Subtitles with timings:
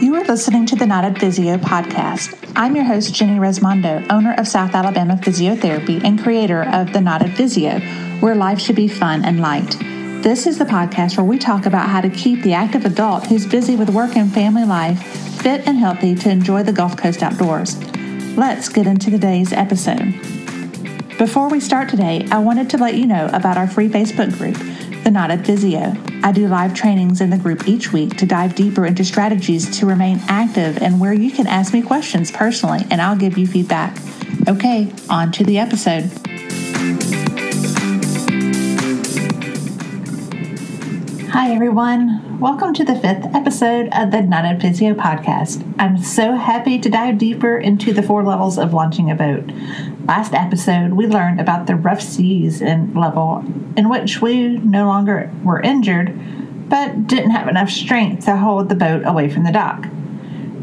[0.00, 2.52] You are listening to the Not Knotted Physio podcast.
[2.54, 7.20] I'm your host, Jenny Resmondo, owner of South Alabama Physiotherapy and creator of the Not
[7.20, 7.80] Knotted Physio,
[8.20, 9.76] where life should be fun and light.
[10.22, 13.46] This is the podcast where we talk about how to keep the active adult who's
[13.46, 15.02] busy with work and family life
[15.40, 17.76] fit and healthy to enjoy the Gulf Coast outdoors.
[18.36, 20.14] Let's get into today's episode.
[21.18, 24.56] Before we start today, I wanted to let you know about our free Facebook group,
[25.04, 26.15] The Not Knotted Physio.
[26.26, 29.86] I do live trainings in the group each week to dive deeper into strategies to
[29.86, 33.96] remain active and where you can ask me questions personally and I'll give you feedback.
[34.48, 36.10] Okay, on to the episode.
[41.30, 42.40] Hi, everyone.
[42.40, 45.62] Welcome to the fifth episode of the Knotted Physio podcast.
[45.78, 49.48] I'm so happy to dive deeper into the four levels of launching a boat.
[50.06, 53.44] Last episode, we learned about the rough seas in level
[53.76, 56.16] in which we no longer were injured
[56.68, 59.86] but didn't have enough strength to hold the boat away from the dock.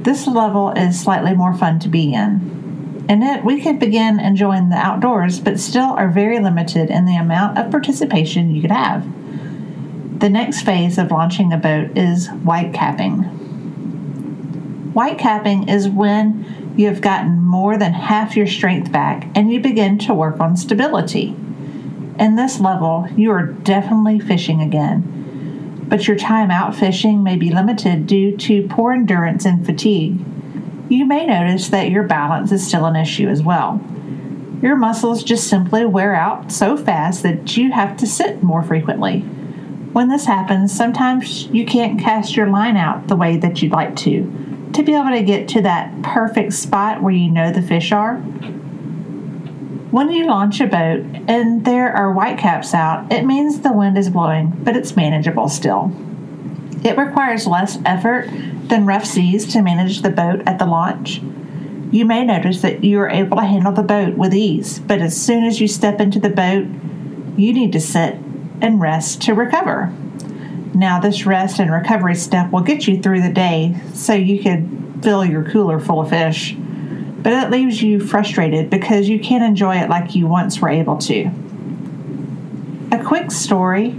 [0.03, 3.05] This level is slightly more fun to be in.
[3.09, 7.17] In it, we can begin enjoying the outdoors, but still are very limited in the
[7.17, 9.05] amount of participation you could have.
[10.19, 13.23] The next phase of launching a boat is white capping.
[14.93, 19.59] White capping is when you have gotten more than half your strength back and you
[19.59, 21.35] begin to work on stability.
[22.19, 27.51] In this level, you are definitely fishing again, but your time out fishing may be
[27.51, 30.19] limited due to poor endurance and fatigue.
[30.89, 33.81] You may notice that your balance is still an issue as well.
[34.61, 39.19] Your muscles just simply wear out so fast that you have to sit more frequently.
[39.19, 43.95] When this happens, sometimes you can't cast your line out the way that you'd like
[43.97, 47.91] to to be able to get to that perfect spot where you know the fish
[47.91, 48.17] are.
[49.91, 54.09] When you launch a boat and there are whitecaps out, it means the wind is
[54.09, 55.91] blowing, but it's manageable still.
[56.83, 58.27] It requires less effort
[58.67, 61.21] than rough seas to manage the boat at the launch.
[61.91, 65.15] You may notice that you are able to handle the boat with ease, but as
[65.15, 66.65] soon as you step into the boat,
[67.37, 68.15] you need to sit
[68.61, 69.93] and rest to recover.
[70.73, 75.01] Now, this rest and recovery step will get you through the day so you can
[75.03, 79.75] fill your cooler full of fish, but it leaves you frustrated because you can't enjoy
[79.77, 81.29] it like you once were able to.
[82.91, 83.89] A quick story,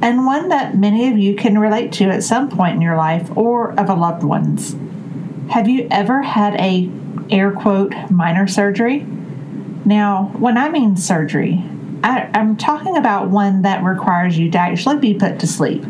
[0.00, 3.30] and one that many of you can relate to at some point in your life
[3.36, 4.76] or of a loved one's.
[5.50, 6.90] Have you ever had a
[7.28, 9.06] air quote minor surgery?
[9.84, 11.62] Now, when I mean surgery,
[12.02, 15.84] I, am talking about one that requires you to actually be put to sleep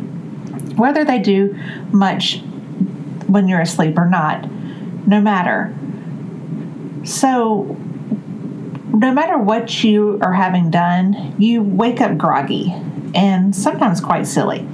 [0.77, 1.57] whether they do
[1.93, 2.41] much
[3.27, 4.51] when you're asleep or not,
[5.07, 5.75] no matter.
[7.05, 7.77] So,
[8.93, 12.73] no matter what you are having done, you wake up groggy
[13.15, 14.67] and sometimes quite silly.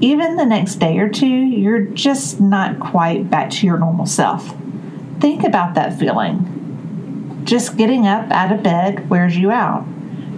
[0.00, 4.54] Even the next day or two, you're just not quite back to your normal self.
[5.20, 7.42] Think about that feeling.
[7.44, 9.86] Just getting up out of bed wears you out.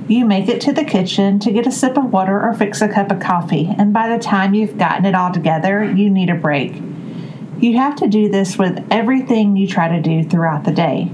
[0.06, 2.88] You make it to the kitchen to get a sip of water or fix a
[2.88, 6.34] cup of coffee, and by the time you've gotten it all together, you need a
[6.34, 6.74] break.
[7.58, 11.10] You have to do this with everything you try to do throughout the day.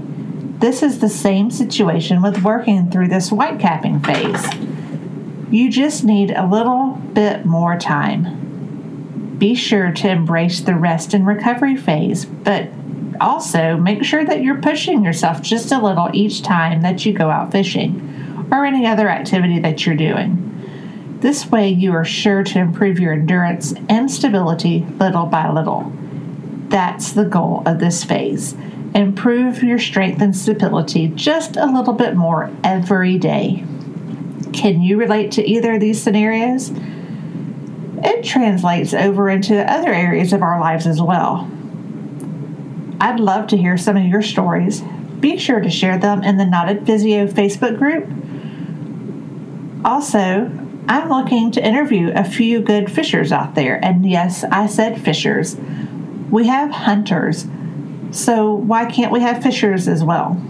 [0.59, 4.45] This is the same situation with working through this white capping phase.
[5.49, 9.37] You just need a little bit more time.
[9.37, 12.67] Be sure to embrace the rest and recovery phase, but
[13.21, 17.29] also make sure that you're pushing yourself just a little each time that you go
[17.29, 18.09] out fishing
[18.51, 20.47] or any other activity that you're doing.
[21.21, 25.91] This way, you are sure to improve your endurance and stability little by little.
[26.67, 28.55] That's the goal of this phase.
[28.95, 33.63] Improve your strength and stability just a little bit more every day.
[34.51, 36.71] Can you relate to either of these scenarios?
[38.03, 41.49] It translates over into other areas of our lives as well.
[42.99, 44.81] I'd love to hear some of your stories.
[45.19, 48.09] Be sure to share them in the Knotted Physio Facebook group
[49.91, 50.49] also,
[50.87, 53.83] I'm looking to interview a few good fishers out there.
[53.83, 55.57] And yes, I said fishers.
[56.29, 57.45] We have hunters,
[58.11, 60.41] so why can't we have fishers as well?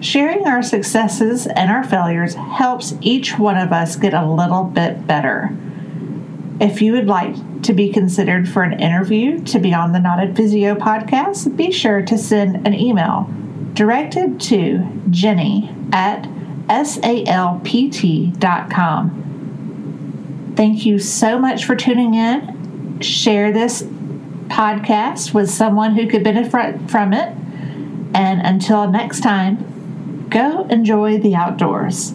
[0.00, 5.06] Sharing our successes and our failures helps each one of us get a little bit
[5.06, 5.56] better.
[6.60, 10.36] If you would like to be considered for an interview to be on the Knotted
[10.36, 13.30] Physio podcast, be sure to send an email
[13.72, 16.28] directed to Jenny at
[16.68, 18.42] salpt.com.
[20.56, 23.00] Thank you so much for tuning in.
[23.00, 23.82] Share this
[24.48, 27.36] podcast with someone who could benefit from it.
[28.14, 32.14] And until next time, go enjoy the outdoors.